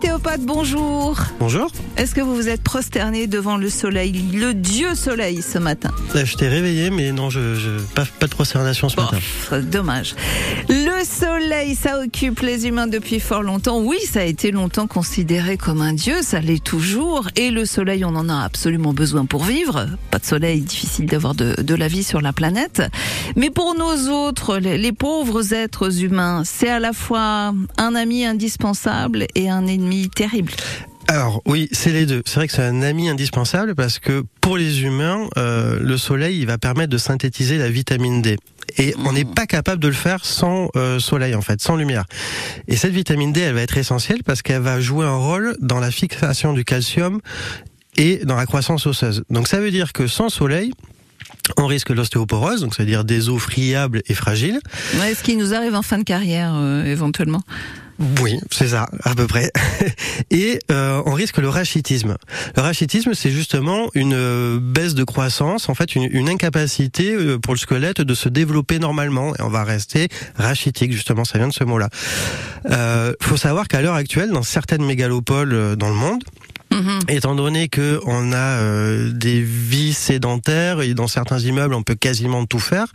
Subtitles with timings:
[0.00, 0.09] teu
[0.40, 1.18] Bonjour.
[1.38, 1.70] Bonjour.
[1.96, 6.36] Est-ce que vous vous êtes prosterné devant le soleil, le dieu soleil ce matin je
[6.36, 9.18] t'ai réveillé, mais non, je, je pas, pas de prosternation ce matin.
[9.62, 10.14] Dommage.
[10.68, 13.80] Le soleil, ça occupe les humains depuis fort longtemps.
[13.80, 17.28] Oui, ça a été longtemps considéré comme un dieu, ça l'est toujours.
[17.36, 19.86] Et le soleil, on en a absolument besoin pour vivre.
[20.10, 22.82] Pas de soleil, difficile d'avoir de, de la vie sur la planète.
[23.36, 28.24] Mais pour nos autres, les, les pauvres êtres humains, c'est à la fois un ami
[28.24, 30.52] indispensable et un ennemi terrible.
[31.08, 32.22] Alors oui, c'est les deux.
[32.24, 36.38] C'est vrai que c'est un ami indispensable parce que pour les humains, euh, le soleil,
[36.38, 38.36] il va permettre de synthétiser la vitamine D.
[38.78, 42.04] Et on n'est pas capable de le faire sans euh, soleil, en fait, sans lumière.
[42.68, 45.80] Et cette vitamine D, elle va être essentielle parce qu'elle va jouer un rôle dans
[45.80, 47.20] la fixation du calcium
[47.96, 49.24] et dans la croissance osseuse.
[49.30, 50.72] Donc ça veut dire que sans soleil,
[51.56, 54.60] on risque l'ostéoporose, donc c'est-à-dire des os friables et fragiles.
[55.00, 57.42] Ouais, ce qui nous arrive en fin de carrière, euh, éventuellement.
[58.22, 59.52] Oui, c'est ça, à peu près.
[60.30, 62.16] Et euh, on risque le rachitisme.
[62.56, 67.52] Le rachitisme, c'est justement une euh, baisse de croissance, en fait, une, incapacité euh, pour
[67.52, 69.34] le squelette de se développer normalement.
[69.36, 71.90] Et on va rester rachitique, justement, ça vient de ce mot-là.
[72.70, 76.24] Euh, faut savoir qu'à l'heure actuelle, dans certaines mégalopoles dans le monde,
[76.80, 76.98] Mmh.
[77.08, 81.94] Étant donné que on a euh, des vies sédentaires et dans certains immeubles on peut
[81.94, 82.86] quasiment tout faire,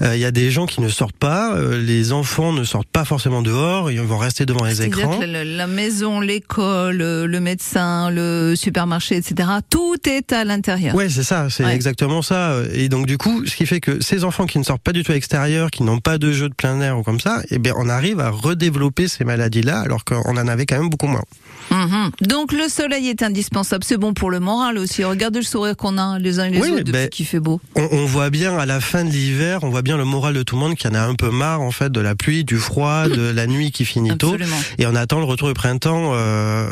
[0.00, 2.88] il euh, y a des gens qui ne sortent pas, euh, les enfants ne sortent
[2.88, 5.18] pas forcément dehors, ils vont rester devant les écrans.
[5.20, 9.48] La, la, maison, l'école, le médecin, le supermarché, etc.
[9.68, 10.94] Tout est à l'intérieur.
[10.94, 11.74] Ouais, c'est ça, c'est ouais.
[11.74, 12.56] exactement ça.
[12.72, 15.02] Et donc du coup, ce qui fait que ces enfants qui ne sortent pas du
[15.02, 17.58] tout à l'extérieur, qui n'ont pas de jeux de plein air ou comme ça, eh
[17.58, 21.24] bien on arrive à redévelopper ces maladies-là alors qu'on en avait quand même beaucoup moins.
[21.70, 22.10] Mmh.
[22.22, 25.04] Donc le soleil est indispensable, c'est bon pour le moral aussi.
[25.04, 27.60] Regardez le sourire qu'on a les uns et les oui, autres ben, qu'il fait beau.
[27.74, 30.42] On, on, voit bien à la fin de l'hiver, on voit bien le moral de
[30.42, 32.58] tout le monde qui en a un peu marre en fait de la pluie, du
[32.58, 34.36] froid, de la nuit qui finit tôt,
[34.78, 36.68] et on attend le retour du printemps euh,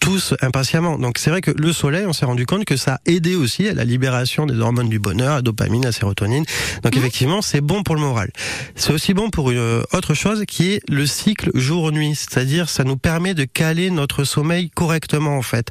[0.00, 0.98] tous impatiemment.
[0.98, 3.68] Donc c'est vrai que le soleil, on s'est rendu compte que ça a aidé aussi
[3.68, 6.44] à la libération des hormones du bonheur, la dopamine, la sérotonine.
[6.82, 6.98] Donc mmh.
[6.98, 8.30] effectivement, c'est bon pour le moral.
[8.76, 12.96] C'est aussi bon pour une autre chose qui est le cycle jour-nuit, c'est-à-dire ça nous
[12.96, 15.70] permet de caler notre sommeil correctement en fait.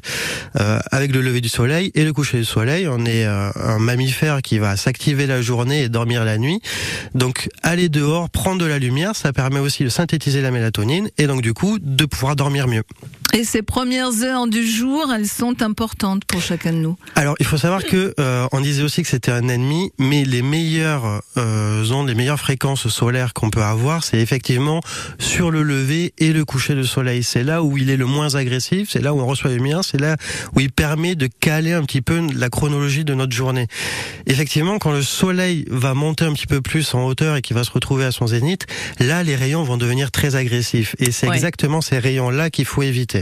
[0.60, 3.78] Euh, avec le lever du soleil et le coucher du soleil, on est euh, un
[3.78, 6.60] mammifère qui va s'activer la journée et dormir la nuit.
[7.14, 11.26] Donc aller dehors, prendre de la lumière, ça permet aussi de synthétiser la mélatonine et
[11.26, 12.82] donc du coup de pouvoir dormir mieux.
[13.34, 16.96] Et ces premières heures du jour, elles sont importantes pour chacun de nous.
[17.14, 20.42] Alors, il faut savoir que euh, on disait aussi que c'était un ennemi, mais les
[20.42, 24.80] meilleures euh, ondes, les meilleures fréquences solaires qu'on peut avoir, c'est effectivement
[25.18, 27.22] sur le lever et le coucher du soleil.
[27.22, 29.82] C'est là où il est le moins agressif, c'est là où on reçoit la lumière,
[29.82, 30.16] c'est là
[30.54, 33.66] où il permet de caler un petit peu la chronologie de notre journée.
[34.26, 37.64] Effectivement, quand le soleil va monter un petit peu plus en hauteur et qu'il va
[37.64, 38.66] se retrouver à son zénith,
[39.00, 40.94] là, les rayons vont devenir très agressifs.
[40.98, 41.34] Et c'est ouais.
[41.34, 43.21] exactement ces rayons-là qu'il faut éviter.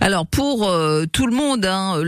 [0.00, 2.02] Alors pour euh, tout le monde, hein,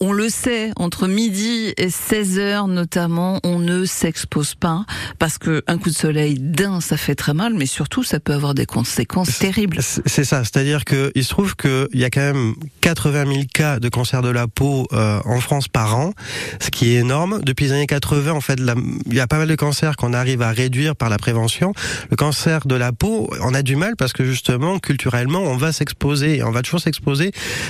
[0.00, 4.84] on le sait, entre midi et 16 heures notamment, on ne s'expose pas
[5.18, 8.32] parce que un coup de soleil, d'un, ça fait très mal, mais surtout ça peut
[8.32, 9.80] avoir des conséquences terribles.
[9.82, 13.78] C'est ça, c'est-à-dire que il se trouve qu'il y a quand même 80 000 cas
[13.78, 16.12] de cancer de la peau euh, en France par an,
[16.60, 17.40] ce qui est énorme.
[17.42, 18.58] Depuis les années 80, en fait,
[19.06, 21.72] il y a pas mal de cancers qu'on arrive à réduire par la prévention.
[22.10, 25.72] Le cancer de la peau, on a du mal parce que justement, culturellement, on va
[25.72, 27.25] s'exposer, on va toujours s'exposer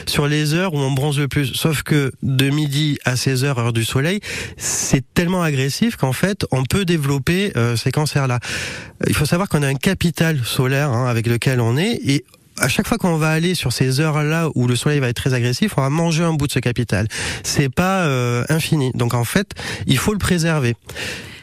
[0.07, 1.55] sur les heures où on bronze le plus.
[1.55, 4.21] Sauf que de midi à 16 heures, heure du soleil,
[4.57, 8.41] c'est tellement agressif qu'en fait, on peut développer euh, ces cancers-là.
[9.07, 12.25] Il faut savoir qu'on a un capital solaire hein, avec lequel on est et
[12.59, 15.35] à chaque fois qu'on va aller sur ces heures-là où le soleil va être très
[15.35, 17.07] agressif, on va manger un bout de ce capital.
[17.43, 18.93] C'est pas euh, infini.
[18.95, 19.51] Donc en fait,
[19.87, 20.75] il faut le préserver.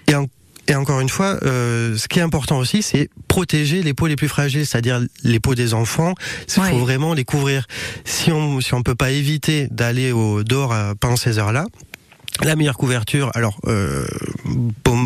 [0.07, 0.25] Et en
[0.67, 4.15] et encore une fois, euh, ce qui est important aussi, c'est protéger les peaux les
[4.15, 6.13] plus fragiles, c'est-à-dire les peaux des enfants.
[6.55, 6.69] Il ouais.
[6.69, 7.67] faut vraiment les couvrir.
[8.05, 11.65] Si on si on peut pas éviter d'aller au dehors pendant ces heures-là,
[12.41, 14.07] la meilleure couverture, alors, euh,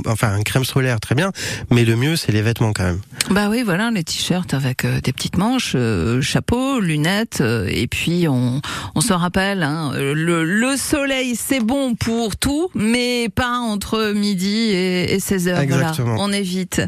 [0.05, 1.31] enfin, un crème solaire, très bien,
[1.71, 3.01] mais le mieux, c'est les vêtements quand même.
[3.29, 7.87] Bah oui, voilà, les t-shirts avec euh, des petites manches, euh, chapeau, lunettes, euh, et
[7.87, 8.61] puis on,
[8.95, 14.69] on se rappelle, hein, le, le, soleil, c'est bon pour tout, mais pas entre midi
[14.71, 15.59] et, et 16 heures.
[15.59, 16.15] Exactement.
[16.15, 16.81] Voilà, on évite.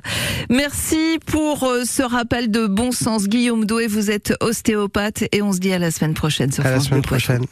[0.50, 3.88] Merci pour euh, ce rappel de bon sens, Guillaume Doué.
[3.88, 6.52] Vous êtes ostéopathe et on se dit à la semaine prochaine.
[6.52, 7.46] Sur à France la semaine prochaine.